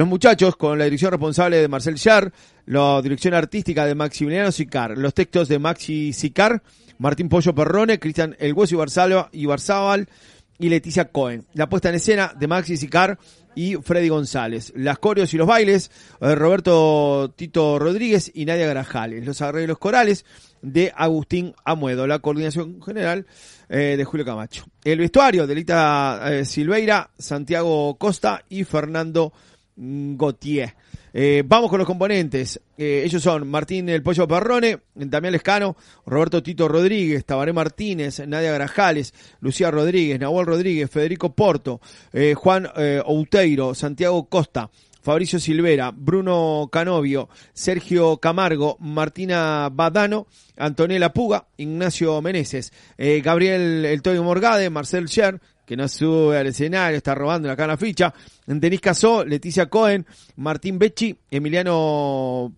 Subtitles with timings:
[0.00, 2.32] Los muchachos, con la dirección responsable de Marcel Char,
[2.64, 6.62] la dirección artística de Maximiliano Sicar, los textos de Maxi Sicar,
[6.96, 8.82] Martín Pollo Perrone, Cristian El Hueso
[9.32, 10.08] Ibarzábal
[10.58, 11.44] y Leticia Cohen.
[11.52, 13.18] La puesta en escena de Maxi Sicar
[13.54, 14.72] y Freddy González.
[14.74, 15.90] Las coreos y los bailes,
[16.22, 19.26] eh, Roberto Tito Rodríguez y Nadia Grajales.
[19.26, 20.24] Los arreglos corales
[20.62, 22.06] de Agustín Amuedo.
[22.06, 23.26] La coordinación general
[23.68, 24.64] eh, de Julio Camacho.
[24.82, 29.34] El vestuario de Lita eh, Silveira, Santiago Costa y Fernando
[29.80, 30.74] Gautier.
[31.12, 32.60] Eh, vamos con los componentes.
[32.76, 38.52] Eh, ellos son Martín El Pollo Perrone, Damián Lescano, Roberto Tito Rodríguez, Tabaré Martínez, Nadia
[38.52, 41.80] Grajales, Lucía Rodríguez, Nahuel Rodríguez, Federico Porto,
[42.12, 42.68] eh, Juan
[43.04, 44.70] Outeiro, Santiago Costa,
[45.02, 50.26] Fabricio Silvera, Bruno Canovio, Sergio Camargo, Martina Badano,
[50.58, 56.96] Antonella Puga, Ignacio Meneses, Gabriel El Toyo Morgade, Marcel Scher, que no sube al escenario,
[56.96, 58.12] está robando la cana ficha,
[58.44, 60.04] Denis Casó, Leticia Cohen,
[60.34, 62.52] Martín Becci, Emiliano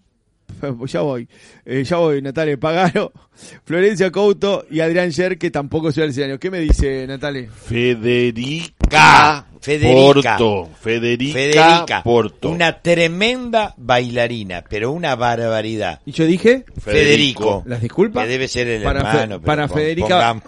[0.87, 1.29] ya voy,
[1.67, 3.13] eh, ya voy, Natalia Pagano,
[3.67, 6.41] Florencia Couto y Adrián Scher, que tampoco sube al escenario.
[6.41, 7.51] ¿Qué me dice Natalia?
[7.55, 9.47] Federica.
[9.61, 10.37] Federica.
[10.39, 10.71] Porto.
[10.81, 12.49] Federica, Federica, Porto.
[12.49, 16.01] una tremenda bailarina, pero una barbaridad.
[16.07, 16.65] ¿Y yo dije?
[16.81, 17.63] Federico.
[17.67, 18.25] Las disculpas.
[18.25, 19.35] Que debe ser el para, Fe- hermano.
[19.41, 20.43] pero para Federica,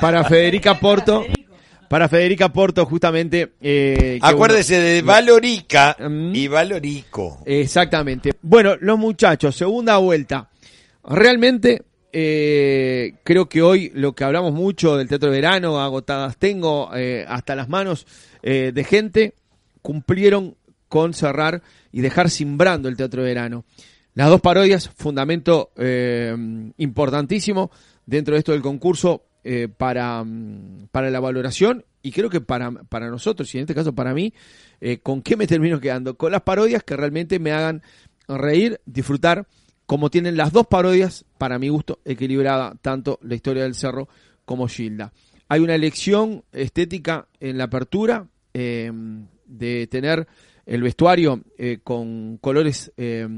[0.00, 1.26] para Federica Porto,
[1.94, 3.52] para Federica Porto justamente.
[3.60, 6.34] eh, Acuérdese de Valorica Mm.
[6.34, 7.38] y Valorico.
[7.46, 8.32] Exactamente.
[8.42, 10.50] Bueno, los muchachos, segunda vuelta.
[11.04, 16.90] Realmente eh, creo que hoy lo que hablamos mucho del teatro de verano, agotadas tengo
[16.96, 18.08] eh, hasta las manos
[18.42, 19.34] eh, de gente,
[19.80, 20.56] cumplieron
[20.88, 21.62] con cerrar
[21.92, 23.64] y dejar simbrando el teatro de verano.
[24.14, 25.70] Las dos parodias, fundamento
[26.76, 27.70] importantísimo
[28.04, 32.70] dentro de esto del concurso eh, para, mm, para la valoración y creo que para,
[32.70, 34.34] para nosotros, y en este caso para mí,
[34.80, 36.16] eh, ¿con qué me termino quedando?
[36.16, 37.82] Con las parodias que realmente me hagan
[38.28, 39.46] reír, disfrutar,
[39.86, 44.08] como tienen las dos parodias, para mi gusto, equilibrada, tanto la historia del cerro
[44.44, 45.12] como Gilda.
[45.48, 48.90] Hay una elección estética en la apertura eh,
[49.46, 50.26] de tener
[50.66, 53.28] el vestuario eh, con colores eh,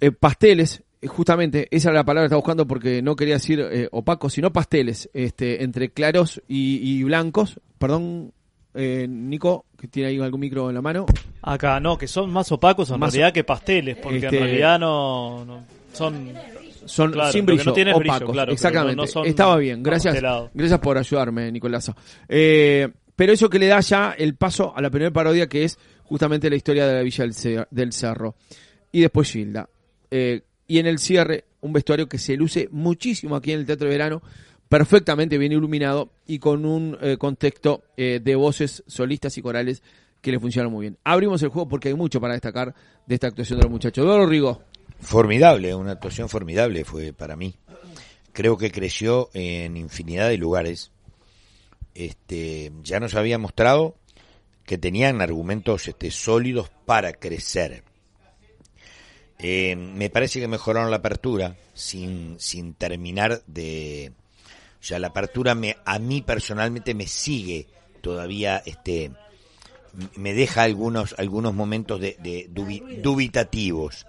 [0.00, 3.88] eh, pasteles, justamente, esa era la palabra que estaba buscando porque no quería decir eh,
[3.92, 7.60] opacos, sino pasteles, este, entre claros y, y blancos.
[7.78, 8.32] Perdón,
[8.74, 11.06] eh, Nico, que tiene ahí algún micro en la mano.
[11.42, 14.78] Acá no, que son más opacos en Más realidad que pasteles, porque Este- en realidad
[14.78, 16.32] no, no- son
[16.86, 18.32] Son Claro, sin brillo, no brillo, opacos.
[18.32, 18.96] claro, pero Exactamente.
[18.96, 20.20] no- son Estaba bien, gracias.
[20.52, 21.96] Gracias por ayudarme, Nicolasa.
[22.28, 25.78] Eh, pero eso que le da ya el paso a la primera parodia que es
[26.02, 28.34] justamente la historia de la Villa del, Ce- del Cerro.
[28.92, 29.66] Y después Gilda.
[30.10, 33.88] Eh, y en el cierre, un vestuario que se luce muchísimo aquí en el Teatro
[33.88, 34.22] de Verano,
[34.68, 39.82] perfectamente bien iluminado y con un eh, contexto eh, de voces solistas y corales
[40.20, 40.98] que le funcionan muy bien.
[41.04, 42.74] Abrimos el juego porque hay mucho para destacar
[43.06, 44.04] de esta actuación de los muchachos.
[44.04, 44.62] Eduardo Rigo.
[45.00, 47.54] Formidable, una actuación formidable fue para mí.
[48.32, 50.90] Creo que creció en infinidad de lugares.
[51.94, 53.96] Este, ya nos había mostrado
[54.64, 57.84] que tenían argumentos este, sólidos para crecer.
[59.38, 64.12] Eh, me parece que mejoraron la apertura sin, sin terminar de...
[64.80, 67.66] O sea, la apertura me, a mí personalmente me sigue
[68.02, 69.10] todavía, este,
[70.16, 74.06] me deja algunos, algunos momentos de, de dubi- dubitativos.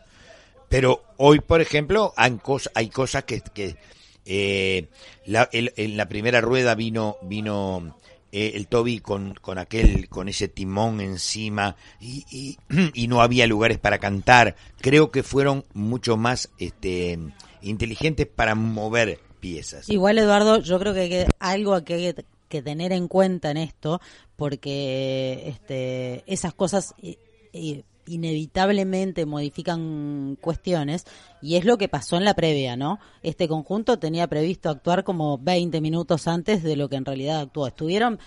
[0.68, 3.78] Pero hoy, por ejemplo, hay, cos- hay cosas que, que
[4.26, 4.88] eh,
[5.26, 7.96] la, el- en la primera rueda vino vino
[8.38, 12.58] eh, el Toby con, con aquel con ese timón encima y, y,
[12.94, 14.58] y no había lugares para cantar.
[14.82, 17.18] Creo que fueron mucho más este
[17.62, 19.88] inteligentes para mover piezas.
[19.90, 22.14] Igual, Eduardo, yo creo que hay que- algo que hay
[22.50, 24.02] que, tener en cuenta en esto,
[24.36, 27.18] porque este, esas cosas eh,
[28.08, 31.06] inevitablemente modifican cuestiones,
[31.42, 33.00] y es lo que pasó en la previa, ¿no?
[33.24, 37.68] Este conjunto tenía previsto actuar como 20 minutos antes de lo que en realidad actuó.
[37.68, 38.20] Estuvieron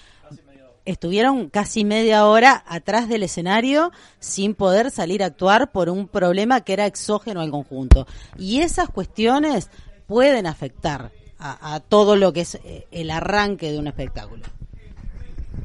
[0.85, 6.63] estuvieron casi media hora atrás del escenario sin poder salir a actuar por un problema
[6.63, 8.07] que era exógeno al conjunto.
[8.39, 9.71] Y esas cuestiones
[10.07, 14.45] pueden afectar a, a todo lo que es eh, el arranque de un espectáculo.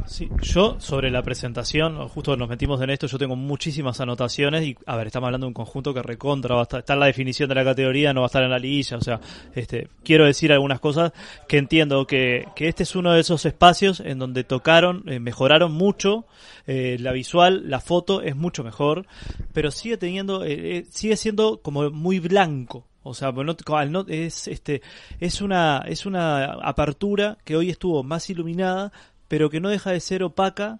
[0.05, 4.75] Sí, yo sobre la presentación, justo nos metimos en esto, yo tengo muchísimas anotaciones y,
[4.85, 7.05] a ver, estamos hablando de un conjunto que recontra va a estar, está en la
[7.05, 9.21] definición de la categoría, no va a estar en la liguilla, o sea,
[9.55, 11.13] este, quiero decir algunas cosas
[11.47, 15.71] que entiendo que, que este es uno de esos espacios en donde tocaron, eh, mejoraron
[15.71, 16.25] mucho,
[16.67, 19.05] eh, la visual, la foto es mucho mejor,
[19.53, 24.81] pero sigue teniendo, eh, eh, sigue siendo como muy blanco, o sea, no- es este
[25.19, 28.93] es una es una apertura que hoy estuvo más iluminada,
[29.33, 30.79] pero que no deja de ser opaca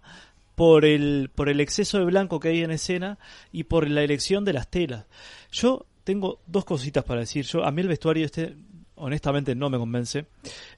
[0.54, 3.18] por el por el exceso de blanco que hay en escena
[3.52, 5.08] y por la elección de las telas.
[5.52, 7.46] Yo tengo dos cositas para decir.
[7.46, 8.56] Yo a mí el vestuario este
[8.94, 10.28] honestamente no me convence.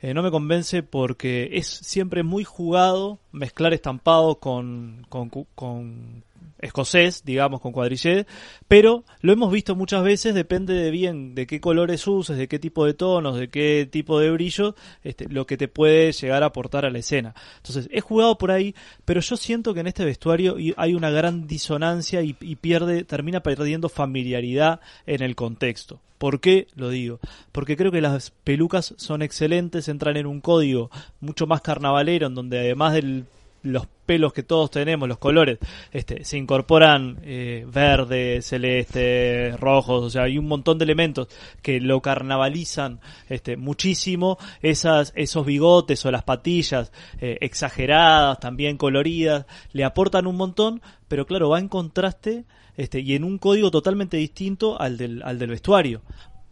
[0.02, 6.24] Eh, no me convence porque es siempre muy jugado mezclar estampado con, con, con
[6.60, 8.26] escocés, digamos, con cuadrillé,
[8.68, 12.60] pero lo hemos visto muchas veces, depende de bien de qué colores uses, de qué
[12.60, 16.48] tipo de tonos, de qué tipo de brillo, este, lo que te puede llegar a
[16.48, 17.36] aportar a la escena.
[17.58, 18.76] Entonces, he jugado por ahí,
[19.06, 23.42] pero yo siento que en este vestuario hay una gran disonancia y, y pierde, termina
[23.42, 26.02] perdiendo familiaridad en el contexto.
[26.18, 27.20] ¿Por qué lo digo?
[27.52, 30.90] Porque creo que las pelucas son excelentes, entran en un código
[31.20, 33.26] mucho más carnavalero, en donde además de
[33.66, 35.58] los pelos que todos tenemos, los colores,
[35.92, 41.28] este, se incorporan eh, verde, celeste, rojos, o sea, hay un montón de elementos
[41.62, 49.46] que lo carnavalizan este, muchísimo, esas, esos bigotes o las patillas eh, exageradas, también coloridas,
[49.74, 52.46] le aportan un montón, pero claro, va en contraste
[52.78, 56.04] este, y en un código totalmente distinto al del, al del vestuario.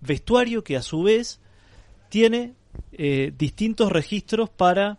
[0.02, 1.40] Vestuario que a su vez
[2.10, 2.56] tiene
[2.92, 4.98] eh, distintos registros para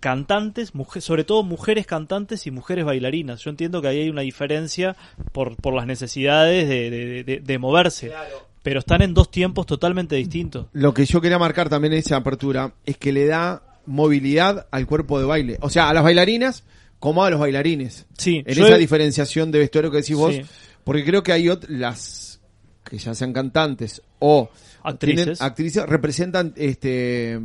[0.00, 3.40] cantantes, mujer- sobre todo mujeres cantantes y mujeres bailarinas.
[3.42, 4.96] Yo entiendo que ahí hay una diferencia
[5.32, 8.12] por, por las necesidades de, de- de- de moverse,
[8.62, 10.66] pero están en dos tiempos totalmente distintos.
[10.72, 14.86] Lo que yo quería marcar también en esa apertura es que le da movilidad al
[14.86, 15.58] cuerpo de baile.
[15.62, 16.64] O sea, a las bailarinas
[16.98, 18.06] como a los bailarines.
[18.18, 20.34] Sí, En esa he- diferenciación de vestuario que decís vos.
[20.34, 20.42] Sí.
[20.84, 22.29] Porque creo que hay las
[22.84, 24.48] que ya sean cantantes o
[24.82, 25.40] Actrices.
[25.42, 27.38] actrices representan este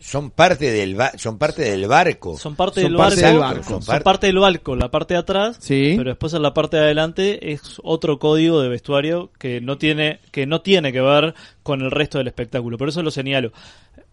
[0.00, 2.36] Son parte del ba- son parte del barco.
[2.38, 3.62] Son parte, Son del, parte barco, del barco.
[3.64, 5.94] Son, Son parte- parte del barco, la parte de atrás, Sí.
[5.96, 10.20] pero después en la parte de adelante es otro código de vestuario que no tiene
[10.30, 11.34] que no tiene que ver
[11.64, 12.78] con el resto del espectáculo.
[12.78, 13.52] Por eso lo señalo.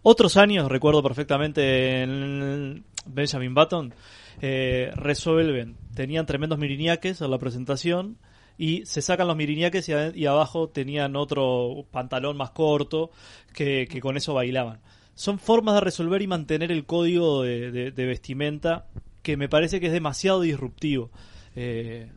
[0.02, 3.94] Otros años, recuerdo perfectamente en Benjamin Button,
[4.42, 8.18] eh, resuelven, tenían tremendos miriñaques en la presentación
[8.58, 13.10] y se sacan los miriñaques y, abajo tenían otro pantalón más corto
[13.52, 14.80] que, que con eso bailaban.
[15.14, 18.86] Son formas de resolver y mantener el código de, de- vestimenta
[19.22, 21.10] que me parece que es demasiado disruptivo.
[21.56, 22.08] Eh,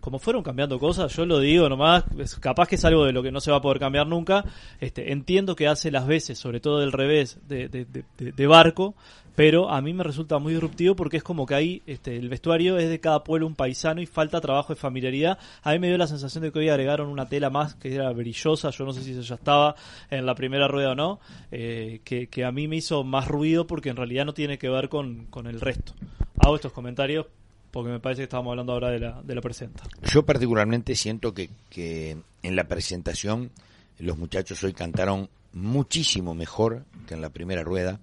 [0.00, 2.04] como fueron cambiando cosas, yo lo digo nomás,
[2.40, 4.44] capaz que es algo de lo que no se va a poder cambiar nunca.
[4.80, 8.94] Este, entiendo que hace las veces, sobre todo del revés, de- de- de- de barco,
[9.40, 12.76] pero a mí me resulta muy disruptivo porque es como que ahí este, el vestuario
[12.76, 15.38] es de cada pueblo un paisano y falta trabajo de familiaridad.
[15.62, 18.12] A mí me dio la sensación de que hoy agregaron una tela más que era
[18.12, 19.76] brillosa, yo no sé si eso ya estaba
[20.10, 21.20] en la primera rueda o no,
[21.50, 24.90] eh, que, a mí me hizo más ruido porque en realidad no tiene que ver
[24.90, 25.94] con, con el resto.
[26.38, 27.24] Hago estos comentarios
[27.70, 29.84] porque me parece que estábamos hablando ahora de la, de la presenta.
[30.02, 33.52] Yo particularmente siento que, que en la presentación
[34.00, 38.00] los muchachos hoy cantaron muchísimo mejor que en la primera rueda.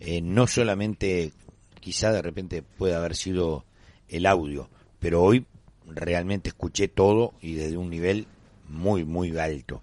[0.00, 1.32] Eh, no solamente,
[1.80, 3.64] quizá de repente puede haber sido
[4.08, 4.68] el audio,
[5.00, 5.46] pero hoy
[5.86, 8.26] realmente escuché todo y desde un nivel
[8.68, 9.82] muy, muy alto.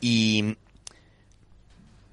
[0.00, 0.56] Y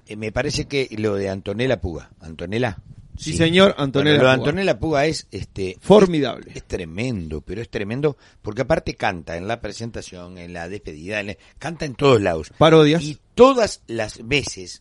[0.06, 2.78] eh, me parece que lo de Antonella Puga, Antonella.
[3.16, 4.34] Sí, señor, Antonella Bueno, lo de.
[4.48, 6.52] Antonella Puga es este Formidable.
[6.54, 11.26] es tremendo, pero es tremendo porque aparte canta en la presentación, en la despedida, en
[11.28, 12.52] la- canta en todos lados.
[12.58, 13.02] Parodias.
[13.02, 14.80] Y todas las veces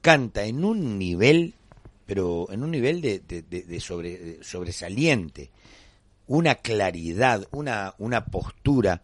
[0.00, 1.54] canta en un nivel,
[2.06, 5.50] pero en un nivel de, de- de- de sobre- sobresaliente.
[6.26, 9.02] Una claridad, una, una postura.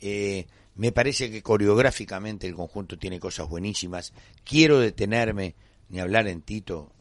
[0.00, 4.12] eh, me parece que coreográficamente el conjunto tiene cosas buenísimas.
[4.44, 5.56] Quiero detenerme,
[5.88, 6.92] ni hablar en Tito,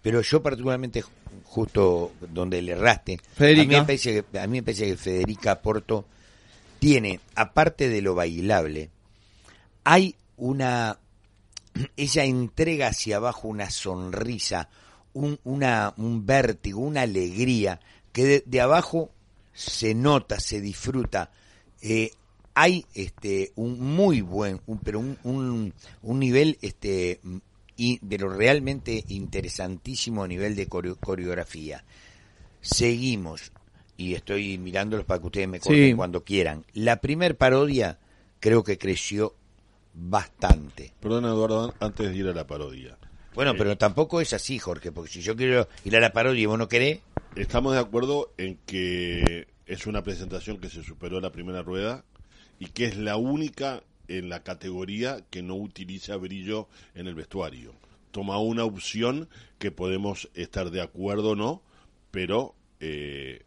[0.00, 1.08] pero yo particularmente ju-
[1.42, 3.62] justo donde le erraste, Federica.
[3.62, 6.06] a mí me parece que, a mí me parece que Federica Porto
[6.78, 8.90] tiene, aparte de lo bailable,
[9.82, 10.96] hay una,
[11.96, 14.68] ella entrega hacia abajo una sonrisa,
[15.16, 17.80] un, una, un vértigo, una alegría,
[18.12, 19.10] que de, de abajo
[19.52, 21.30] se nota, se disfruta.
[21.82, 22.10] Eh,
[22.54, 27.20] hay este un muy buen, un, pero un, un, un nivel este
[27.76, 31.84] y, pero realmente interesantísimo nivel de coreo- coreografía.
[32.60, 33.52] Seguimos,
[33.96, 35.94] y estoy mirándolos para que ustedes me corten Sí.
[35.94, 36.64] cuando quieran.
[36.74, 37.98] La primer parodia
[38.40, 39.34] creo que creció
[39.94, 40.92] bastante.
[41.00, 42.96] Perdón, Eduardo, an- antes de ir a la parodia.
[43.36, 46.46] Bueno, pero tampoco es así, Jorge, porque si yo quiero ir a la parodia y
[46.46, 47.00] vos no querés,
[47.36, 52.02] Estamos de acuerdo en que es una presentación que se superó la primera rueda
[52.58, 57.74] y que es la única en la categoría que no utiliza brillo en el vestuario.
[58.10, 59.28] Toma una opción
[59.58, 61.62] que podemos estar de acuerdo o no,
[62.10, 63.42] pero eh,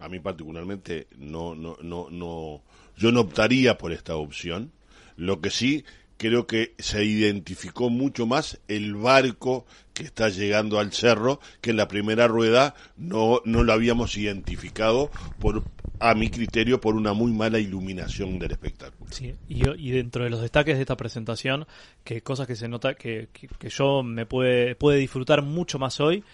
[0.00, 2.62] a mí particularmente no, no, no, no,
[2.96, 4.72] yo no optaría por esta opción.
[5.16, 5.84] Lo que sí
[6.22, 11.76] creo que se identificó mucho más el barco que está llegando al cerro, que en
[11.76, 15.10] la primera rueda no, no lo habíamos identificado
[15.40, 15.64] por
[15.98, 19.10] a mi criterio por una muy mala iluminación del espectáculo.
[19.12, 21.66] Sí, y, y dentro de los destaques de esta presentación,
[22.02, 26.00] que cosas que se nota que, que, que yo me puede, puede disfrutar mucho más
[26.00, 26.24] hoy,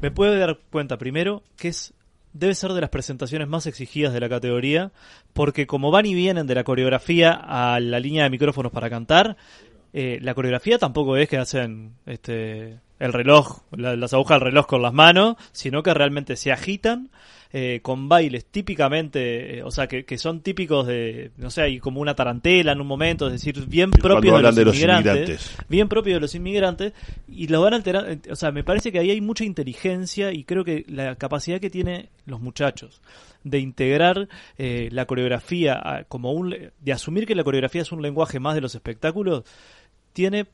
[0.00, 1.92] me puedo dar cuenta primero que es
[2.38, 4.92] debe ser de las presentaciones más exigidas de la categoría,
[5.32, 9.36] porque como van y vienen de la coreografía a la línea de micrófonos para cantar,
[9.92, 14.66] eh, la coreografía tampoco es que hacen este el reloj, la- las agujas del reloj
[14.66, 17.10] con las manos, sino que realmente se agitan
[17.52, 21.78] eh, con bailes típicamente, eh, o sea, que, que son típicos de, no sé, hay
[21.78, 25.14] como una tarantela en un momento, es decir, bien propios de los, de los inmigrantes,
[25.14, 25.56] inmigrantes.
[25.68, 26.92] bien propios de los inmigrantes,
[27.28, 30.44] y lo van alterando, eh, o sea, me parece que ahí hay mucha inteligencia y
[30.44, 33.00] creo que la capacidad que tienen los muchachos
[33.44, 36.50] de integrar eh, la coreografía a- como un,
[36.80, 39.44] de asumir que la coreografía es un lenguaje más de los espectáculos,
[40.12, 40.46] tiene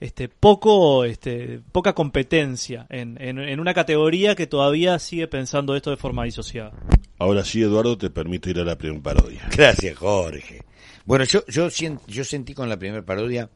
[0.00, 5.96] este poco este poca competencia en, en, una categoría que todavía sigue pensando esto de
[5.96, 6.72] forma disociada.
[7.18, 9.48] Ahora sí, Eduardo, te permito ir a la primera parodia.
[9.56, 10.62] Gracias, Jorge.
[11.06, 11.68] Bueno, yo, yo,
[12.06, 13.48] yo sentí con la primera parodia,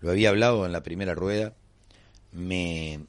[0.00, 1.52] lo había hablado en la primera rueda,
[2.32, 3.00] me,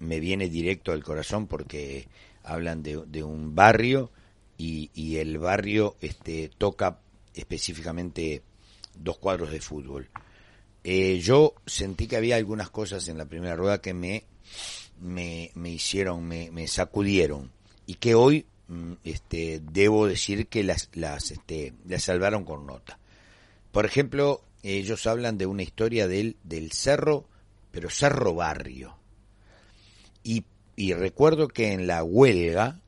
[0.00, 2.08] me viene directo al corazón porque
[2.44, 4.10] hablan de, de un barrio
[4.58, 6.98] y, y el barrio este, toca
[7.32, 8.42] específicamente
[8.94, 10.08] dos cuadros de fútbol.
[10.90, 14.24] Eh, yo sentí que había algunas cosas en la primera rueda que me,
[14.98, 17.50] me, me hicieron, me, me sacudieron
[17.84, 22.98] y que hoy mm, este, debo decir que las, las, este, las salvaron con nota.
[23.70, 27.28] Por ejemplo, ellos hablan de una historia del, del cerro,
[27.70, 28.96] pero cerro barrio.
[30.22, 32.80] Y, y recuerdo que en la huelga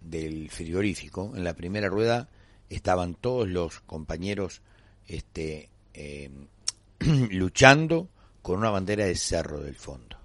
[0.00, 2.28] del frigorífico, en la primera rueda,
[2.70, 4.62] estaban todos los compañeros
[5.08, 6.30] este, eh,
[7.30, 8.08] luchando
[8.42, 10.16] con una bandera de cerro del fondo.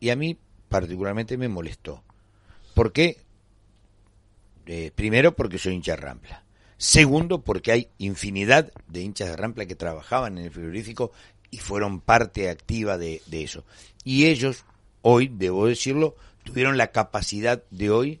[0.00, 2.02] Y a mí particularmente me molestó.
[2.74, 3.18] ¿Por qué?
[4.66, 6.44] Eh, primero porque soy hincha de Rampla.
[6.76, 11.12] Segundo porque hay infinidad de hinchas de Rampla que trabajaban en el frigorífico
[11.50, 13.64] y fueron parte activa de, de eso.
[14.02, 14.64] Y ellos,
[15.02, 18.20] hoy, debo decirlo, tuvieron la capacidad de hoy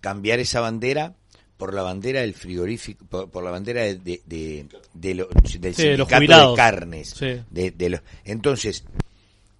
[0.00, 1.14] cambiar esa bandera
[1.60, 5.74] por la bandera del frigorífico, por, por la bandera de, de, de- de lo- del
[5.74, 7.10] Sí, los sindicato de carnes.
[7.10, 7.40] Sí.
[7.50, 8.82] De, de los- entonces,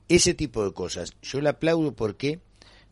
[0.09, 2.41] ese tipo de cosas, yo le aplaudo porque,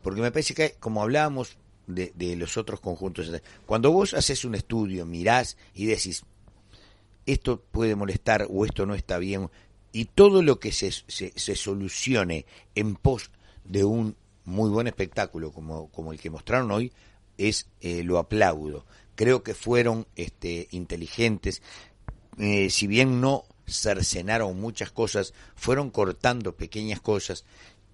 [0.03, 1.57] porque me parece que, como hablábamos
[1.89, 3.33] de, de los otros conjuntos,
[3.67, 6.23] cuando vos haces un estudio, mirás y decís,
[7.27, 9.49] esto puede molestar o esto no está bien,
[9.93, 13.31] y todo lo que se, se, se solucione en pos
[13.65, 16.93] de un muy buen espectáculo como, como el que mostraron hoy,
[17.39, 18.85] es eh, lo aplaudo.
[19.15, 21.63] Creo que fueron este, inteligentes,
[22.39, 27.45] eh, si bien no cercenaron muchas cosas, fueron cortando pequeñas cosas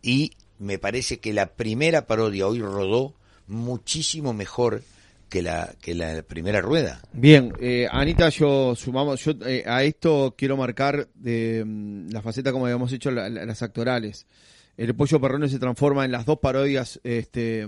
[0.03, 3.15] y me parece que la primera parodia hoy rodó
[3.49, 4.83] muchísimo mejor
[5.29, 7.03] que la que la primera rueda.
[7.13, 12.67] Bien, eh, Anita, yo sumamos, yo eh, a esto quiero marcar mm, la faceta como
[12.67, 14.27] habíamos hecho la- las actorales.
[14.77, 17.67] El pollo perrone se transforma en las dos parodias, este,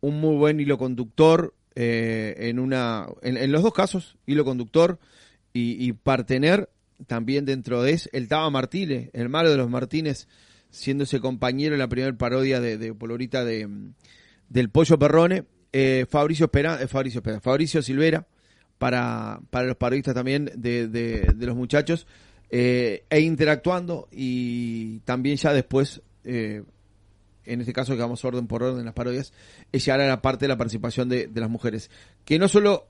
[0.00, 4.98] un muy buen hilo conductor, eh, en una, en, los dos casos, hilo conductor
[5.52, 6.70] y, y partener
[7.06, 10.28] también dentro de es el Taba Martínez, el malo de los Martínez,
[10.70, 13.68] siendo ese compañero en la primera parodia de, Polorita de,
[14.48, 18.26] del pollo perrone, eh, Fabricio Espera, eh, Silvera,
[18.78, 22.06] para, para los parodistas también de, de, de los muchachos,
[22.50, 26.62] eh, e interactuando y también ya después, eh,
[27.46, 29.32] en este caso que vamos orden por orden las parodias,
[29.72, 31.90] es llegar a la parte de la participación de, de las mujeres,
[32.24, 32.86] que no solo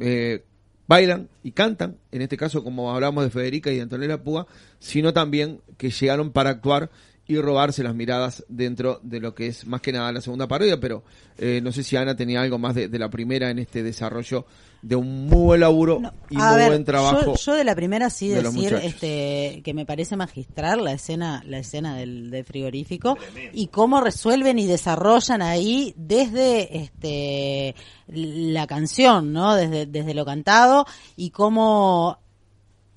[0.00, 0.44] eh,
[0.86, 4.46] bailan y cantan, en este caso como hablamos de Federica y de Antonella Púa,
[4.78, 6.90] sino también que llegaron para actuar
[7.26, 10.78] y robarse las miradas dentro de lo que es más que nada la segunda parodia,
[10.78, 11.02] pero
[11.38, 14.46] eh, no sé si Ana tenía algo más de, de la primera en este desarrollo
[14.82, 17.34] de un muy buen laburo No, y a muy ver, buen trabajo.
[17.36, 21.42] Yo, yo de la primera sí de decir este que me parece magistral la escena
[21.46, 23.16] la escena del, del frigorífico
[23.54, 27.74] y cómo resuelven y desarrollan ahí desde este
[28.08, 29.54] la canción, ¿no?
[29.54, 32.18] Desde desde lo cantado y cómo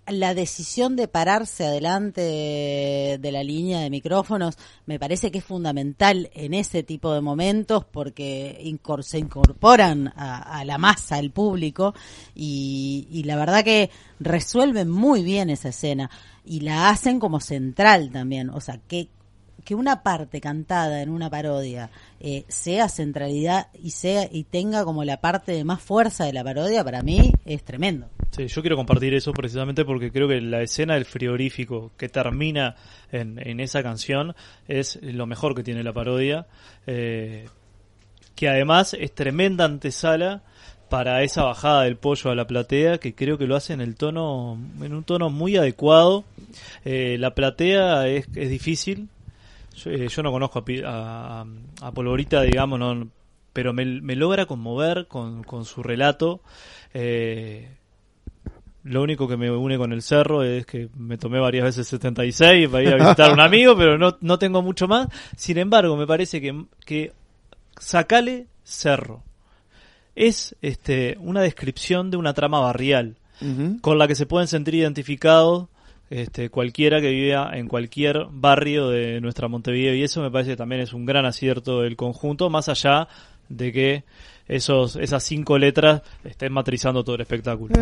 [0.08, 6.30] la decisión de pararse adelante de, la línea de micrófonos me parece que es fundamental
[6.34, 11.94] en ese tipo de momentos porque incor- se incorporan a, a la masa, al público,
[12.34, 16.10] y, y la verdad que resuelven muy bien esa escena
[16.46, 18.50] y la hacen como central también.
[18.50, 19.10] O sea, que,
[19.66, 21.90] que una parte cantada en una parodia
[22.22, 26.44] eh, sea centralidad y sea y tenga como la parte de más fuerza de la
[26.44, 28.08] parodia, para mí es tremendo.
[28.46, 32.76] Yo quiero compartir eso precisamente porque creo que la escena del frigorífico que termina
[33.12, 34.36] en, en esa canción
[34.68, 36.46] es lo mejor que tiene la parodia,
[36.86, 37.48] eh,
[38.36, 40.44] que además es tremenda antesala
[40.88, 43.96] para esa bajada del pollo a la platea que creo que lo hace en el
[43.96, 46.24] tono en un tono muy adecuado.
[46.86, 49.10] Eh, la platea es, es difícil.
[49.76, 51.46] Yo, eh, no conozco a,
[51.82, 53.08] a, Polvorita digamos
[53.54, 56.42] pero me, me logra conmover con, con su relato
[58.88, 62.70] lo único que me une con el cerro es que me tomé varias veces 76
[62.70, 65.08] para ir a visitar a un amigo, pero no, no tengo mucho más.
[65.36, 67.12] Sin embargo, me parece que, que
[67.80, 69.24] sacale cerro.
[70.16, 73.18] Es este, una descripción de una trama barrial
[73.82, 75.68] con la que se pueden sentir identificados
[76.10, 80.58] este, cualquiera que viva en cualquier barrio de nuestra Montevideo y eso me parece que
[80.58, 83.08] también es un gran acierto del conjunto, más allá
[83.50, 84.04] de que
[84.48, 87.74] esos, esas cinco letras estén matrizando todo el espectáculo.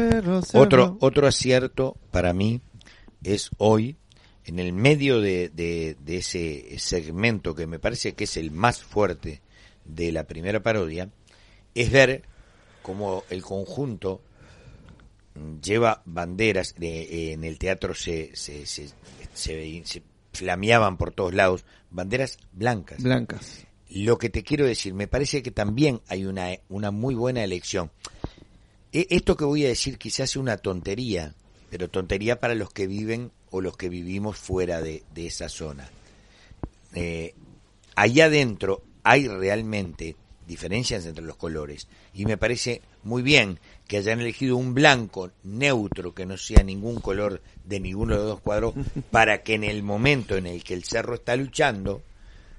[0.61, 2.61] Otro, otro acierto para mí
[3.23, 3.97] es hoy,
[4.45, 8.81] en el medio de, de- de ese segmento que me parece que es el más
[8.83, 9.41] fuerte
[9.85, 11.09] de la primera parodia,
[11.73, 12.23] es ver
[12.81, 14.21] cómo el conjunto
[15.61, 18.89] lleva banderas, de- en el teatro se, se, se,
[19.33, 20.03] se- se
[20.33, 23.01] flameaban por todos lados, banderas blancas.
[23.03, 23.65] Blancas.
[23.95, 27.91] Lo que te quiero decir, me parece que también hay una, una muy buena elección.
[28.91, 31.33] E- Esto que voy a decir quizás sea una tontería,
[31.69, 35.89] pero tontería para los que viven o los que vivimos fuera de, de esa zona.
[36.93, 37.35] Eh,
[37.95, 44.19] allá adentro hay realmente diferencias entre los colores y me parece muy bien que hayan
[44.19, 48.73] elegido un blanco neutro que no sea ningún color de ninguno de los dos cuadros
[49.11, 52.03] para que en el momento en el que el cerro está luchando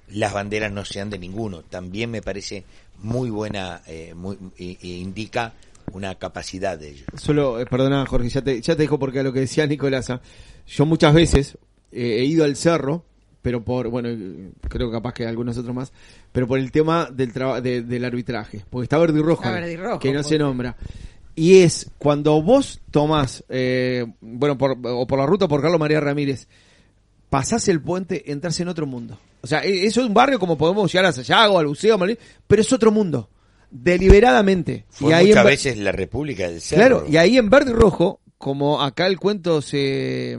[0.09, 1.63] las banderas no sean de ninguno.
[1.63, 2.63] También me parece
[3.01, 5.53] muy buena, eh, muy, e- e indica
[5.93, 7.05] una capacidad de ellos.
[7.15, 10.21] Solo, eh, perdona Jorge, ya te, ya te dejo porque a lo que decía Nicolasa,
[10.67, 11.57] yo muchas veces
[11.91, 13.05] eh, he ido al cerro,
[13.41, 14.09] pero por, bueno,
[14.67, 15.93] creo capaz que algunos otros más,
[16.33, 19.53] pero por el tema del traba- de- del arbitraje, porque está verde y rojo, Está
[19.53, 20.75] verde y rojo, que no porque- se nombra.
[21.35, 25.99] Y es cuando vos tomás, eh, bueno, por, o por la ruta por Carlos María
[25.99, 26.47] Ramírez,
[27.29, 29.17] pasás el puente, entras en otro mundo.
[29.41, 31.97] O sea, e- eso es un barrio como podemos llegar a Sayago, al Buceo,
[32.47, 33.29] pero es otro mundo.
[33.69, 34.85] Deliberadamente.
[34.89, 36.79] Fue ahí muchas en- veces la República del Cerro.
[36.79, 40.37] Claro, y ahí en verde y rojo, como acá el cuento se,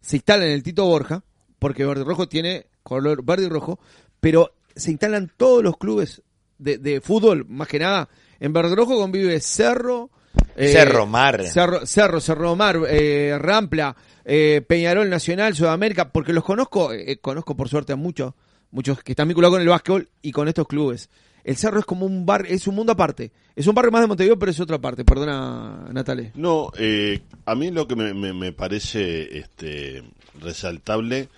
[0.00, 1.22] se instala en el Tito Borja,
[1.58, 3.78] porque verde y rojo tiene color verde y rojo,
[4.20, 6.22] pero se instalan todos los clubes
[6.58, 8.08] de, de fútbol, más que nada.
[8.40, 10.10] En verde y rojo convive Cerro,
[10.56, 11.44] eh, Cerro Mar.
[11.46, 13.94] Cerro, Cerro, Cerro Mar, eh, Rampla,
[14.28, 18.34] eh, Peñarol Nacional, Sudamérica, porque los conozco, eh, conozco por suerte a muchos,
[18.70, 21.08] muchos que están vinculados con el básquetbol y con estos clubes.
[21.44, 23.32] El Cerro es como un bar, es un mundo aparte.
[23.56, 25.04] Es un barrio más de Montevideo, pero es otra parte.
[25.04, 26.32] Perdona, Natale.
[26.34, 30.02] No, eh, a mí lo que me, me- me parece este,
[30.40, 31.28] resaltable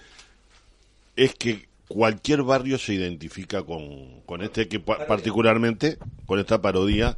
[1.16, 7.16] es que cualquier barrio se identifica con, con este, que pa- particularmente con esta parodia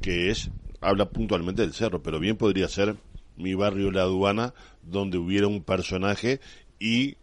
[0.00, 2.96] que es, habla puntualmente del cerro, pero bien podría ser
[3.36, 6.40] mi barrio La Aduana, donde hubiera un personaje
[6.78, 7.16] y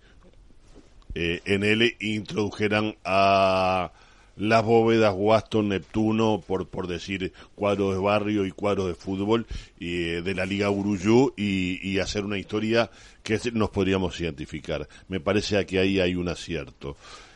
[1.16, 3.92] eh, en él introdujeran a
[4.38, 9.46] las bóvedas Waston, Neptuno, por, por decir cuadros de barrio y cuadros de fútbol
[9.80, 12.90] eh, de la Liga Uruyú y, hacer una historia
[13.24, 14.88] que nos podríamos identificar.
[15.10, 16.96] Me parece que ahí hay un acierto.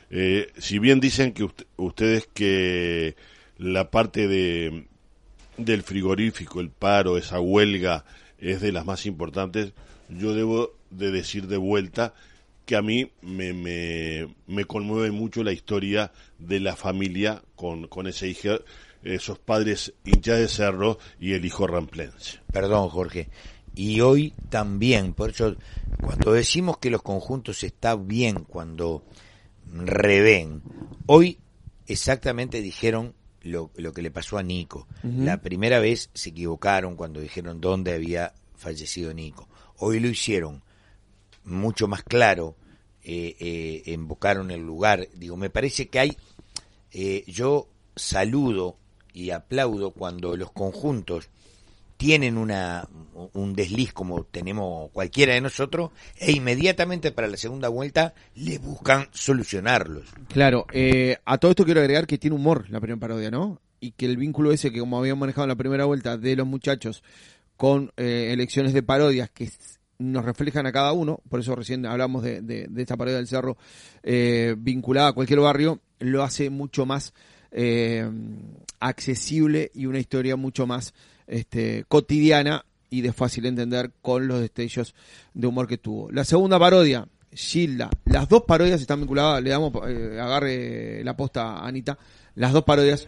[0.10, 3.16] Eh, si bien dicen que ust- ustedes que
[3.58, 4.86] la parte de
[5.58, 8.06] del frigorífico, el paro, esa huelga
[8.44, 9.74] es de las más importantes,
[10.10, 12.14] yo debo de decir de vuelta
[12.66, 18.08] que a mí me, me, me conmueve mucho la historia de la familia con, con
[18.08, 18.60] ese hijo,
[19.04, 22.40] esos padres hinchas de cerro y el hijo ramplense.
[22.52, 23.30] Perdón, Jorge.
[23.76, 25.56] Y hoy también, por eso,
[26.02, 29.04] cuando decimos que los conjuntos está bien cuando
[29.74, 30.62] revén,
[31.08, 31.40] hoy
[31.88, 34.88] exactamente dijeron lo, lo que le pasó a Nico.
[35.04, 39.48] La primera vez se equivocaron cuando dijeron dónde había fallecido Nico.
[39.78, 40.64] Hoy lo hicieron
[41.44, 42.56] mucho más claro,
[43.04, 45.08] eh, eh, invocaron el lugar.
[45.14, 46.18] Digo, me parece que hay,
[46.92, 48.78] eh, yo saludo
[49.14, 51.30] y aplaudo cuando los conjuntos
[52.04, 52.86] tienen una
[53.32, 59.08] un desliz como tenemos cualquiera de nosotros e inmediatamente para la segunda vuelta le buscan
[59.14, 60.04] solucionarlos.
[60.28, 63.62] Claro, eh, a todo esto quiero agregar que tiene humor la primera parodia, ¿no?
[63.80, 66.46] Y que el vínculo ese que como habíamos manejado en la primera vuelta de los
[66.46, 67.04] muchachos
[67.56, 69.50] con eh, elecciones de parodias que
[69.98, 73.28] nos reflejan a cada uno, por eso recién hablamos de, de- de esta parodia del
[73.28, 73.56] cerro
[74.02, 77.14] eh, vinculada a cualquier barrio, lo hace mucho más
[77.52, 78.06] eh,
[78.82, 80.94] accesible y una historia mucho más
[81.28, 84.94] este, cotidiana y de fácil entender con los destellos
[85.34, 86.12] de humor que tuvo.
[86.12, 87.90] La segunda parodia, Gilda.
[88.06, 91.98] Las dos parodias están vinculadas, le damos, eh, agarre la posta a Anita,
[92.36, 93.08] las dos parodias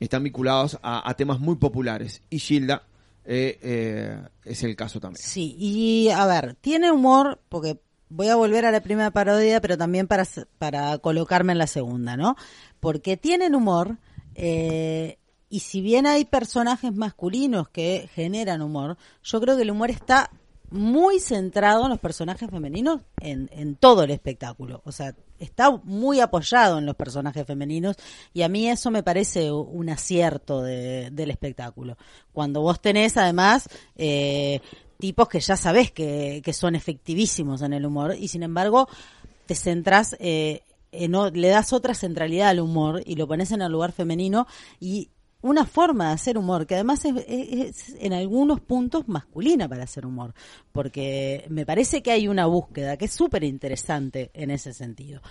[0.00, 2.82] están vinculadas a, temas muy populares y Gilda
[3.24, 5.22] eh, eh, es el caso también.
[5.22, 9.76] Sí, y a ver, tiene humor, porque voy a volver a la primera parodia, pero
[9.76, 10.26] también para,
[10.58, 12.36] para colocarme en la segunda, ¿no?
[12.80, 13.98] Porque tienen humor,
[15.56, 20.30] y si bien hay personajes masculinos que generan humor, yo creo que el humor está
[20.70, 24.82] muy centrado en los personajes femeninos en, en todo el espectáculo.
[24.84, 27.96] O sea, está muy apoyado en los personajes femeninos
[28.34, 31.96] y a mí eso me parece un acierto de- del espectáculo.
[32.34, 33.66] Cuando vos tenés además
[33.96, 34.60] eh,
[34.98, 38.88] tipos que ya sabés que, que son efectivísimos en el humor y sin embargo
[39.46, 40.60] te centrás, eh,
[40.92, 44.46] en le das otra centralidad al humor y lo pones en el lugar femenino
[44.80, 45.08] y
[45.46, 50.34] una forma de hacer humor que además es, en algunos puntos masculina para hacer humor,
[50.72, 55.22] porque me parece que hay una búsqueda que es súper interesante en ese sentido.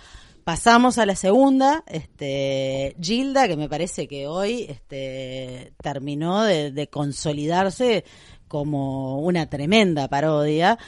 [0.44, 8.04] Pasamos a la segunda, este, Gilda, que me parece que hoy este, terminó de consolidarse
[8.48, 10.78] como una tremenda parodia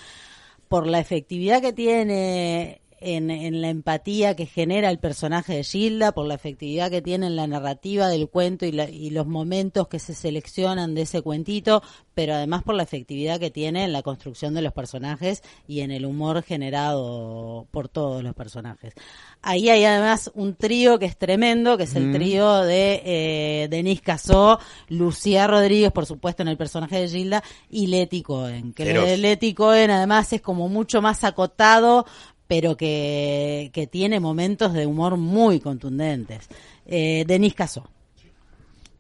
[0.68, 6.12] por la efectividad que tiene en, en la empatía que genera el personaje de Gilda,
[6.12, 9.88] por la efectividad que tiene en la narrativa del cuento y, la- y los momentos
[9.88, 11.82] que se seleccionan de ese cuentito,
[12.14, 15.90] pero además por la efectividad que tiene en la construcción de los personajes y en
[15.90, 18.94] el humor generado por todos los personajes.
[19.42, 24.02] Ahí hay además un trío que es tremendo, que es el trío de eh, Denise
[24.02, 24.58] Casó,
[24.88, 28.72] Lucía Rodríguez, por supuesto, en el personaje de Gilda, y Leti Cohen.
[28.72, 28.84] Que
[29.16, 32.04] Leti Cohen además es como mucho más acotado,
[32.48, 36.48] pero que, que tiene momentos de humor muy contundentes.
[36.87, 37.90] Eh, Denise Casó.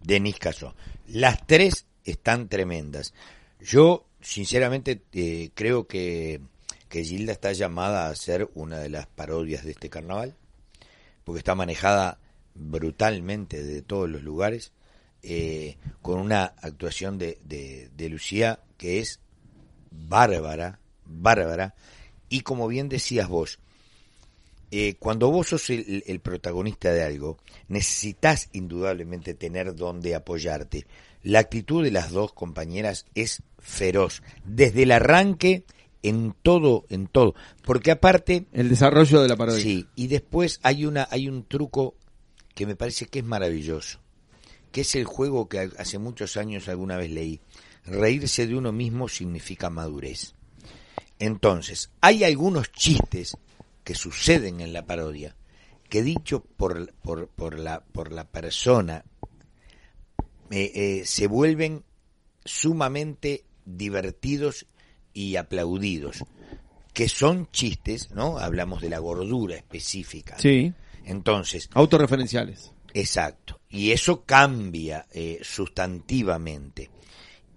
[0.00, 0.74] Denis Caso.
[1.08, 3.14] Las tres están tremendas.
[3.60, 6.40] Yo, sinceramente, eh, creo que,
[6.88, 10.36] que Gilda está llamada a ser una de las parodias de este carnaval,
[11.24, 12.18] porque está manejada
[12.54, 14.72] brutalmente de todos los lugares,
[15.22, 19.20] eh, con una actuación de, de Lucía que es
[19.90, 21.74] bárbara, bárbara,
[22.28, 23.58] y como bien decías vos,
[24.70, 27.38] eh, cuando vos sos el, el protagonista de algo,
[27.68, 30.86] necesitas indudablemente tener donde apoyarte.
[31.22, 35.64] La actitud de las dos compañeras es feroz, desde el arranque,
[36.02, 39.62] en todo, en todo, porque aparte, El desarrollo de la parodia.
[39.62, 41.94] sí, y después hay una, hay un truco
[42.54, 43.98] que me parece que es maravilloso,
[44.70, 47.40] que es el juego que hace muchos años alguna vez leí.
[47.84, 50.34] Reírse de uno mismo significa madurez.
[51.18, 53.36] Entonces, hay algunos chistes
[53.84, 55.34] que suceden en la parodia
[55.88, 59.04] que dicho por, por, por, la, por la persona
[60.50, 61.84] eh, eh, se vuelven
[62.44, 64.66] sumamente divertidos
[65.12, 66.24] y aplaudidos,
[66.92, 68.38] que son chistes, ¿no?
[68.38, 70.38] Hablamos de la gordura específica.
[70.38, 70.72] Sí,
[71.04, 72.72] Entonces, autorreferenciales.
[72.94, 73.60] Exacto.
[73.68, 76.90] Y eso cambia eh, sustantivamente.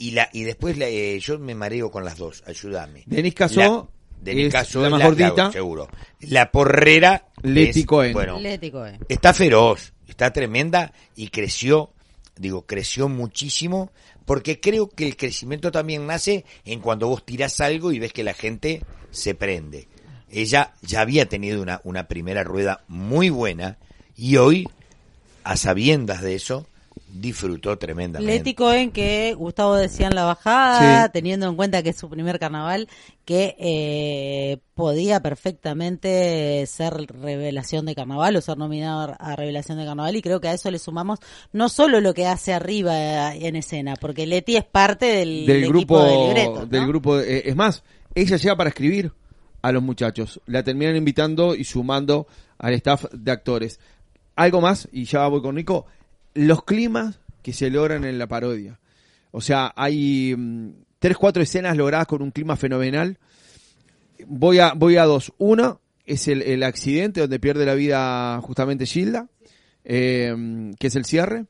[0.02, 3.04] Y la y después la, eh, yo me mareo con las dos, ayúdame.
[3.06, 3.88] Denis Casó La-
[4.22, 5.52] Denis Casó la más gordita.
[5.52, 5.88] seguro.
[6.22, 8.14] La porrera Leti es- Cohen.
[8.14, 9.00] Bueno, Leti Cohen.
[9.10, 11.92] está feroz, está tremenda y creció,
[12.36, 13.92] digo, creció muchísimo
[14.26, 18.24] porque creo que el crecimiento también nace en cuando vos tirás algo y ves que
[18.24, 19.88] la gente se prende.
[20.32, 23.78] Ella ya había tenido una, una primera rueda muy buena
[24.16, 24.68] y hoy,
[25.44, 26.68] a sabiendas de eso,
[27.14, 28.34] disfrutó tremendamente.
[28.34, 31.12] Leti Cohen, que Gustavo decía en la bajada, Sí.
[31.14, 32.88] teniendo en cuenta que es su primer carnaval,
[33.26, 40.16] que eh, podía perfectamente ser revelación de carnaval o ser nominado a revelación de carnaval
[40.16, 41.20] y creo que a eso le sumamos
[41.54, 45.64] no solo lo que hace arriba eh, en escena, porque Leti es parte del, del
[45.66, 46.66] equipo grupo de libretos, ¿no?
[46.66, 47.84] del grupo eh, es más
[48.16, 49.12] ella llega para escribir
[49.62, 53.80] a los muchachos la terminan invitando y sumando al staff de actores
[54.36, 55.86] algo más y ya voy con Nico
[56.34, 58.80] los climas que se logran en la parodia.
[59.32, 63.18] O sea hay mm, tres cuatro escenas logradas con un clima fenomenal.
[64.28, 65.34] Voy a voy a dos.
[65.38, 69.28] Una es el, el accidente donde pierde la vida justamente Gilda
[69.84, 71.46] eh, que es el cierre.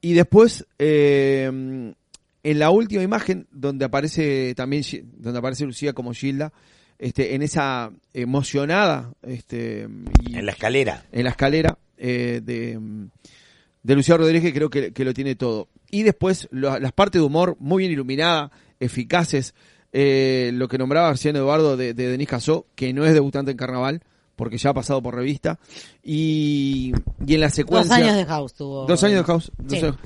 [0.00, 1.44] Y después eh,
[2.42, 4.82] en la última imagen donde aparece también
[5.18, 6.52] donde aparece Lucía como Gilda,
[6.98, 9.88] este, en esa emocionada, este,
[10.26, 11.04] y- En la escalera.
[11.12, 12.78] en la escalera eh, de,
[13.82, 15.68] de Lucía Rodríguez, creo que, que lo tiene todo.
[15.90, 19.54] Y después lo- las partes de humor muy bien iluminadas, eficaces.
[19.92, 23.56] eh, lo que nombraba García Eduardo de, de Denis Casó, que no es debutante en
[23.56, 24.02] carnaval,
[24.36, 25.58] porque ya ha pasado por revista.
[26.02, 26.92] Y,
[27.26, 27.96] y en la Dos secuencia.
[27.96, 28.86] años de house tuvo.
[28.86, 29.50] Dos años de house.
[29.58, 29.84] dos Sí.
[29.84, 29.96] años.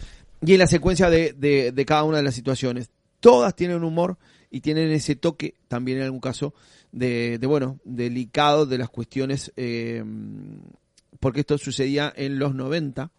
[0.46, 2.90] Y en la secuencia de, de, de cada una de las situaciones.
[3.20, 4.18] Todas tienen humor
[4.50, 6.52] y tienen ese toque, también en algún caso,
[6.92, 10.04] de, de bueno, delicado de las cuestiones, eh,
[11.20, 13.10] porque esto sucedía en los 90, eh,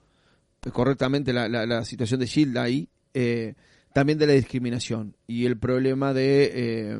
[0.72, 3.54] correctamente la, la, la situación de Gilda ahí, eh,
[3.94, 7.00] también de la discriminación y el problema de eh,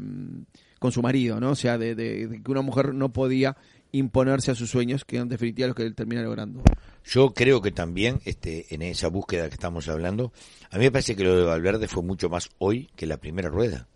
[0.80, 1.52] con su marido, ¿no?
[1.52, 3.56] O sea, de, de- de que una mujer no podía
[3.92, 6.62] imponerse a sus sueños, que en definitiva los que él termina logrando.
[7.06, 10.34] Yo creo que también, este, en esa búsqueda que estamos hablando,
[10.70, 13.48] a mí me parece que lo de Valverde fue mucho más hoy que la primera
[13.50, 13.88] rueda.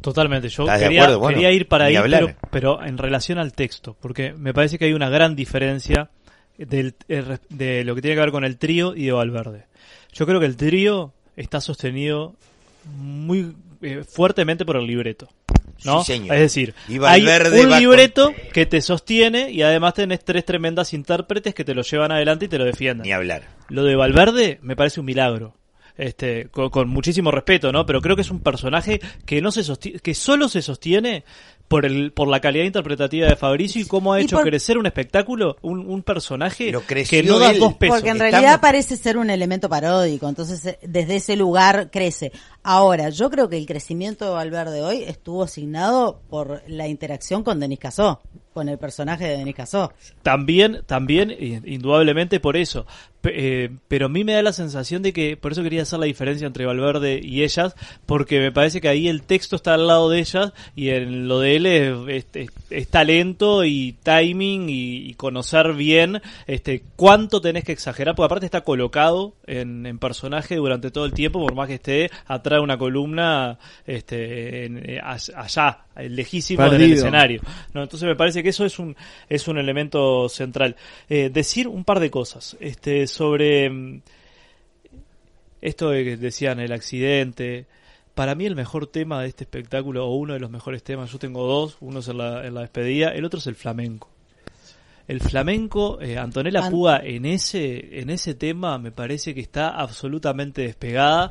[0.00, 1.18] Totalmente, yo ¿Estás de quería, acuerdo?
[1.20, 4.84] Bueno, quería ir para ahí, pero, pero en relación al texto, porque me parece que
[4.86, 6.10] hay una gran diferencia
[6.58, 9.66] del, el- de lo que tiene que ver con el trío y de Valverde.
[10.12, 12.34] Yo creo que el trío está sostenido
[12.96, 15.28] muy eh, fuertemente por el libreto.
[15.84, 16.02] ¿no?
[16.04, 16.34] Sí, señor.
[16.36, 21.64] Es decir, hay un libreto que te sostiene y además tenés tres tremendas intérpretes que
[21.64, 23.04] te lo llevan adelante y te lo defienden.
[23.04, 23.42] Ni hablar.
[23.68, 25.54] Lo de Valverde me parece un milagro.
[25.96, 27.86] Este, con, con muchísimo respeto, ¿no?
[27.86, 31.22] Pero creo que es un personaje que no se sostiene, que solo se sostiene
[31.74, 34.86] por el, por la calidad interpretativa de Fabricio y cómo ha hecho por- crecer un
[34.86, 37.58] espectáculo, un, un personaje Lo que no da él.
[37.58, 37.96] dos pesos.
[37.96, 42.30] Porque en Estamos- realidad parece ser un elemento paródico, entonces eh, desde ese lugar crece.
[42.62, 47.58] Ahora, yo creo que el crecimiento de Valverde hoy estuvo asignado por la interacción con
[47.58, 48.22] Denis Casó,
[48.54, 49.92] con el personaje de Denis Casó.
[50.22, 51.34] También, también,
[51.66, 52.86] indudablemente por eso.
[53.26, 56.04] Eh, pero a mí me da la sensación de que, por eso quería hacer la
[56.06, 57.74] diferencia entre Valverde y ellas,
[58.06, 61.40] porque me parece que ahí el texto está al lado de ellas y en lo
[61.40, 67.40] de él es, es- es- es talento y timing y, y conocer bien este cuánto
[67.40, 71.54] tenés que exagerar, porque aparte está colocado en, en personaje durante todo el tiempo, por
[71.54, 77.40] más que esté atrás de una columna este, en- eh, allá, lejísimo del escenario.
[77.72, 77.82] ¿no?
[77.82, 78.96] Entonces me parece que eso es un,
[79.28, 80.76] es un elemento central.
[81.08, 84.00] Eh, decir un par de cosas este, sobre mm,
[85.60, 87.66] esto de que decían el accidente.
[88.14, 91.18] Para mí el mejor tema de este espectáculo, o uno de los mejores temas, yo
[91.18, 94.13] tengo dos, uno es en la, en la despedida, el otro es el flamenco.
[95.06, 99.68] El flamenco, eh, Antonella An- Púa en ese, en ese tema me parece que está
[99.68, 101.30] absolutamente despegada.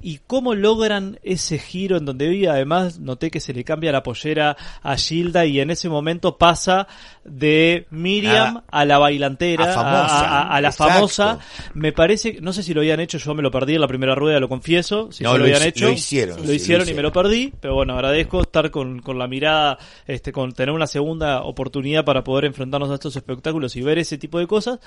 [0.00, 4.04] Y cómo logran ese giro en donde hoy además noté que se le cambia la
[4.04, 6.86] pollera a Gilda y en ese momento pasa
[7.24, 10.92] de Miriam a, la bailantera, a famosa, a, a- a la exacto.
[10.94, 11.38] famosa.
[11.74, 14.14] Me parece, no sé si lo habían hecho, yo me lo perdí en la primera
[14.14, 15.10] rueda, lo confieso.
[15.10, 16.96] Si No, lo, lo habían hecho, lo hicieron, sí, lo lo hicieron y hicieron.
[16.96, 20.86] me lo perdí, pero bueno, agradezco estar con, con la mirada, este, con tener una
[20.86, 24.80] segunda oportunidad para poder enfrentarnos a estos espectáculos y ver ese tipo de cosas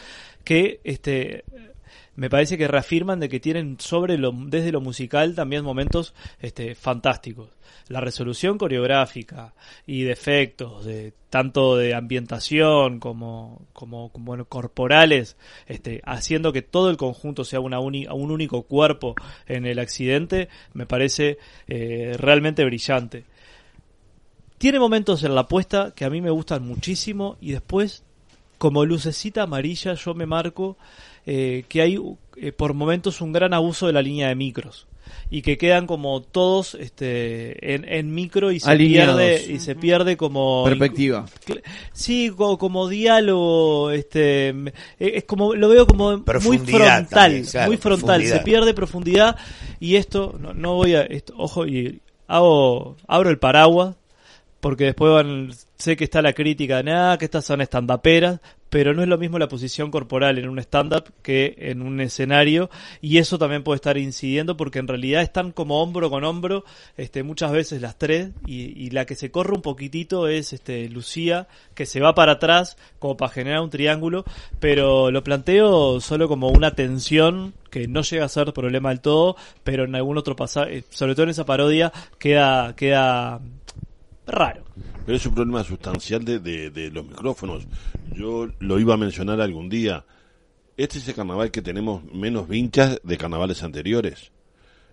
[0.44, 1.44] que, este,
[2.16, 6.76] me parece que reafirman de que tienen sobre lo, desde lo musical también momentos, este,
[6.76, 7.50] fantásticos.
[7.88, 9.54] La resolución coreográfica
[9.88, 15.36] y de efectos, de tanto de ambientación como, como, como corporales,
[15.68, 19.16] este, haciendo que todo el conjunto sea una uni- un único cuerpo
[19.48, 23.26] en el accidente, me parece eh, realmente brillante.
[24.58, 28.04] Tiene momentos en la puesta que a mí me gustan muchísimo y después,
[28.62, 30.78] como lucecita amarilla, yo me marco
[31.26, 32.00] eh, que hay
[32.38, 34.86] eh, por momentos un gran abuso de la línea de micros
[35.32, 39.18] y que quedan como todos este en, en micro y se Alineados.
[39.18, 41.26] pierde y se pierde como Perspectiva.
[41.92, 44.64] Sí, como, como diálogo, este, eh,
[45.00, 49.38] es como lo veo como muy frontal, también, claro, muy frontal, se pierde profundidad
[49.80, 53.96] y esto no, no voy a, esto, ojo y hago abro el paraguas
[54.62, 59.02] porque después van, sé que está la crítica, nada, que estas son estandaperas, pero no
[59.02, 62.70] es lo mismo la posición corporal en un stand-up que en un escenario,
[63.02, 66.64] y eso también puede estar incidiendo porque en realidad están como hombro con hombro,
[66.96, 70.88] este, muchas veces las tres, y, y la que se corre un poquitito es este
[70.88, 74.24] Lucía, que se va para atrás como para generar un triángulo,
[74.62, 79.36] pero lo planteo solo como una tensión que no llega a ser problema del todo,
[79.64, 83.42] pero en algún otro pasaje, sobre todo en esa parodia, queda, queda
[84.26, 84.64] raro.
[85.06, 87.68] Pero es un problema sustancial de, de, los micrófonos.
[88.14, 90.06] Yo lo iba a mencionar algún día.
[90.78, 94.32] Este es el carnaval que tenemos menos vinchas de carnavales anteriores.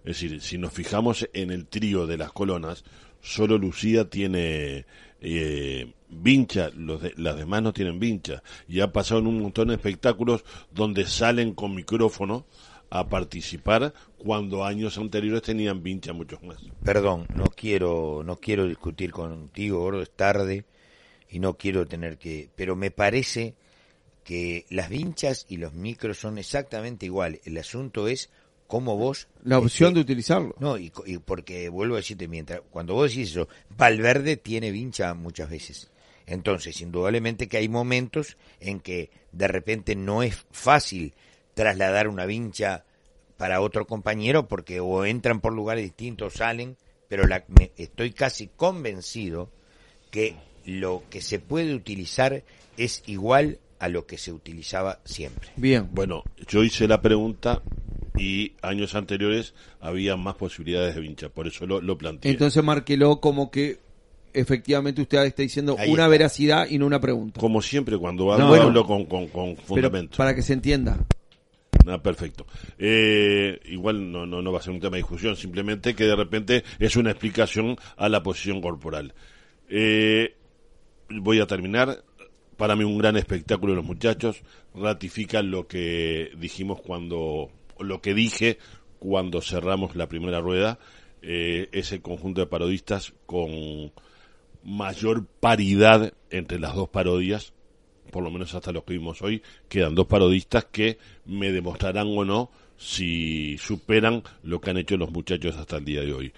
[0.05, 2.85] Es decir, si nos fijamos en el trío de las colonas,
[3.21, 4.87] solo Lucía tiene
[5.21, 6.71] eh, vincha,
[7.17, 8.43] las demás no tienen vincha.
[8.67, 12.47] Y ha pasado en un montón de espectáculos donde salen con micrófono
[12.91, 16.59] a participar cuando años anteriores tenían vincha muchos más.
[16.83, 20.65] Perdón, no quiero, no quiero discutir contigo, gordo, es tarde
[21.31, 23.55] y no quiero tener que, pero me parece
[24.25, 27.41] que las vinchas y los micros son exactamente igual.
[27.45, 28.31] El asunto es
[28.67, 30.55] cómo vos La opción este, de utilizarlo.
[30.59, 35.15] No, y, y porque vuelvo a decirte, mientras cuando vos decís eso, Valverde tiene vincha
[35.15, 35.91] muchas veces.
[36.27, 41.15] Entonces, indudablemente que hay momentos en que de repente no es fácil
[41.63, 42.85] trasladar una vincha
[43.37, 46.77] para otro compañero porque o entran por lugares distintos, salen,
[47.09, 49.51] pero la- me- estoy casi convencido
[50.13, 52.45] que lo que se puede utilizar
[52.77, 55.49] es igual a lo que se utilizaba siempre.
[55.57, 55.89] Bien.
[55.93, 57.61] Bueno, yo hice la pregunta
[58.17, 62.31] y años anteriores había más posibilidades de vincha, por eso lo, lo planteé.
[62.31, 63.79] Entonces márquelo como que
[64.33, 66.09] efectivamente usted está diciendo Ahí una está.
[66.09, 67.41] veracidad y no una pregunta.
[67.41, 68.65] Como siempre, cuando No, hablo, bueno.
[68.65, 70.17] hablo con, con, con Pero fundamento.
[70.17, 70.97] para que se entienda.
[71.89, 72.47] Ah, perfecto.
[72.79, 76.17] Eh, igual no, no, no va a ser un tema de discusión, simplemente que de
[76.17, 79.15] repente es una explicación a la posición corporal.
[79.69, 80.37] Eh,
[81.09, 82.05] voy a terminar.
[82.57, 84.43] Para mí un gran espectáculo los muchachos.
[84.75, 88.59] Ratifican lo que dijimos cuando, lo que dije
[88.99, 90.79] cuando cerramos la primera rueda.
[91.23, 93.93] Eh, ese conjunto de parodistas con
[94.63, 97.53] mayor paridad entre las dos parodias
[98.11, 102.25] por lo menos hasta los que vimos hoy, quedan dos parodistas que me demostrarán o
[102.25, 106.33] no si superan lo que han hecho los muchachos hasta el día de hoy.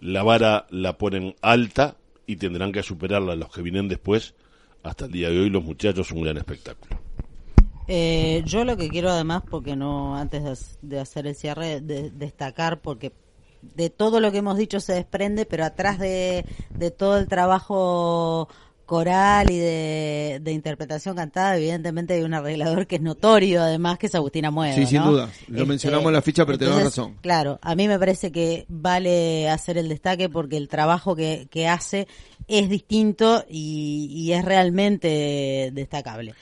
[0.00, 1.96] La vara la ponen alta
[2.26, 4.34] y tendrán que superarla los que vienen después.
[4.82, 6.98] Hasta el día de hoy los muchachos un gran espectáculo.
[7.88, 11.80] Eh, yo lo que quiero además, porque no antes de, hac- de hacer el cierre,
[11.80, 13.12] de- destacar, porque
[13.60, 18.48] de todo lo que hemos dicho se desprende, pero atrás de, de todo el trabajo
[18.92, 24.04] coral y de, de interpretación cantada, evidentemente hay un arreglador que es notorio, además, que
[24.04, 24.74] es Agustina Muedo.
[24.74, 25.12] Sí, sin ¿no?
[25.12, 25.30] duda.
[25.48, 27.16] Lo mencionamos en la ficha, pero tenés entonces, razón.
[27.22, 31.68] Claro, a mí me parece que vale hacer el destaque porque el trabajo que, que
[31.68, 32.06] hace
[32.48, 36.34] es distinto y, y es realmente destacable.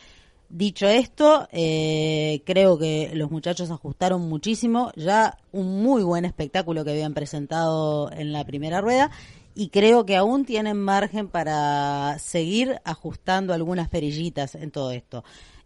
[0.49, 6.91] Dicho esto, eh, creo que los muchachos ajustaron muchísimo, ya un muy buen espectáculo que
[6.91, 9.13] habían presentado en la primera rueda
[9.55, 15.25] y creo que aún tienen margen para seguir ajustando algunas perillitas en todo esto.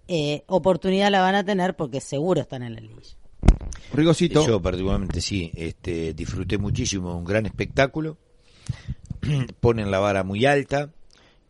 [0.08, 3.16] Eh, oportunidad la van a tener porque seguro están en la liguilla.
[3.92, 4.46] Rigosito.
[4.46, 8.18] Yo particularmente sí, este, disfruté muchísimo, un gran espectáculo.
[9.60, 10.92] Ponen la vara muy alta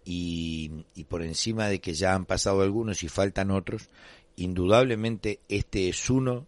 [0.04, 3.88] y, y por encima de que ya han pasado algunos y faltan otros,
[4.36, 6.46] indudablemente este es uno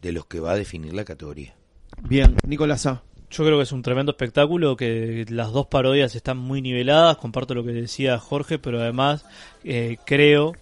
[0.00, 1.54] de los que va a definir la categoría.
[2.02, 3.02] Bien, Nicolás A.
[3.30, 7.54] Yo creo que es un tremendo espectáculo, que las dos parodias están muy niveladas, comparto
[7.54, 9.24] lo que decía Jorge, pero además
[9.62, 10.54] eh, creo,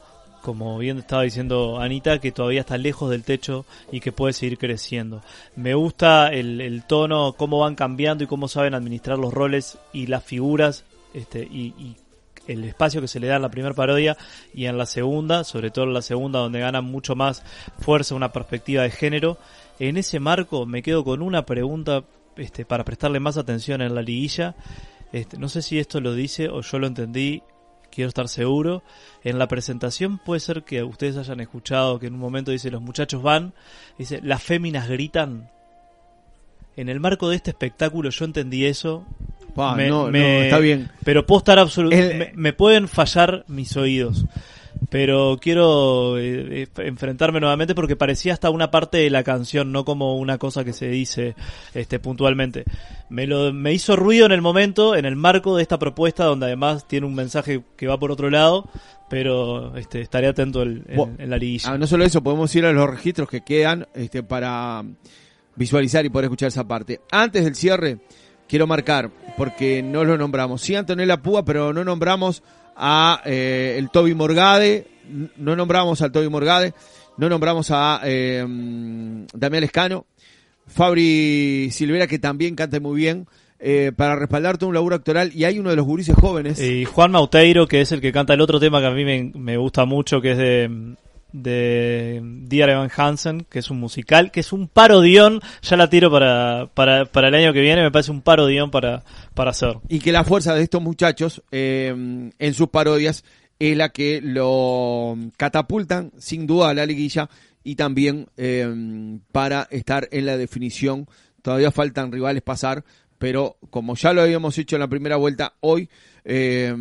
[0.43, 4.59] como bien estaba diciendo Anita, que todavía está lejos del techo y que puede seguir
[4.59, 5.23] creciendo.
[5.57, 10.23] Me gusta el, tono, cómo van cambiando y cómo saben administrar los roles y las
[10.23, 11.97] figuras este, y, y
[12.49, 14.19] el espacio que se le da en la primera parodia
[14.53, 17.43] y en la segunda, sobre todo en la segunda donde gana mucho más
[17.79, 19.39] fuerza una perspectiva de género.
[19.79, 22.05] En ese marco me quedo con una pregunta
[22.39, 24.55] este, para prestarle más atención en la liguilla.
[25.13, 27.43] Este, no sé si esto lo dice o yo lo entendí,
[27.91, 28.83] quiero estar seguro.
[29.25, 32.83] En la presentación puede ser que ustedes hayan escuchado que en un momento dice los
[32.83, 33.53] muchachos van,
[33.99, 35.51] dice las féminas gritan.
[36.77, 39.05] En el marco de este espectáculo yo entendí eso.
[39.55, 40.91] Pa, Me- no, me- no, está bien.
[41.05, 41.59] Pero puedo estar
[42.15, 44.27] Me, me pueden fallar mis oídos.
[44.91, 49.85] Pero quiero eh, eh, enfrentarme nuevamente porque parecía hasta una parte de la canción, no
[49.85, 51.35] como una cosa que se dice
[51.75, 52.65] este puntualmente.
[53.11, 56.47] Me lo me hizo ruido en el momento, en el marco de esta propuesta, donde
[56.47, 58.69] además tiene un mensaje que va por otro lado,
[59.11, 61.73] pero este estaré atento el- en, en la liguilla.
[61.73, 64.85] Ah, no solo eso, podemos ir a los registros que quedan este, para
[65.57, 67.01] visualizar y poder escuchar esa parte.
[67.11, 67.99] Antes del cierre,
[68.49, 70.63] quiero marcar, porque no lo nombramos.
[70.63, 72.43] Sí, Antonella Púa, pero no nombramos
[72.77, 74.87] a eh, el Toby Morgade,
[75.37, 76.75] no nombramos al Toby Morgade,
[77.17, 78.45] no nombramos a eh,
[79.35, 80.07] Damián Lescano,
[80.67, 83.27] Fabri Silvera, que también canta muy bien,
[83.59, 85.33] eh, para respaldar todo un laburo actoral.
[85.35, 86.61] Y hay uno de los gurises jóvenes.
[86.61, 89.33] Y Juan Mauteiro, que es el que canta el otro tema que a mí me,
[89.35, 90.97] me gusta mucho, que es de,
[91.33, 96.11] de Dear Evan Hansen, que es un musical, que es un parodión, ya la tiro
[96.11, 99.05] para, para, para el año que viene, me parece un parodión para,
[99.35, 99.79] para hacer.
[99.89, 103.25] y que la fuerza de estos muchachos eh, en sus parodias
[103.59, 107.29] es la que lo catapultan sin duda a la liguilla
[107.65, 111.07] y también eh, para estar en la definición.
[111.43, 112.85] Todavía faltan rivales pasar,
[113.19, 115.91] pero como ya lo habíamos hecho en la primera vuelta, hoy
[116.25, 116.75] eh,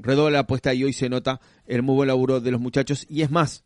[0.00, 3.06] redobla la apuesta y hoy se nota el muy buen laburo de los muchachos.
[3.08, 3.64] Y es más,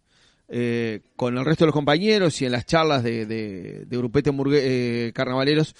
[0.52, 4.32] eh, con el resto de los compañeros y en las charlas de, de, de Grupete
[4.52, 5.76] eh, Carnavaleros,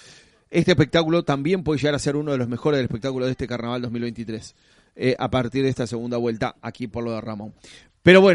[0.49, 3.47] este espectáculo también puede llegar a ser uno de los mejores del espectáculo de este
[3.47, 4.55] Carnaval 2023,
[4.95, 7.53] eh, a partir de esta segunda vuelta aquí por lo de Ramón.
[8.01, 8.29] Pero bueno,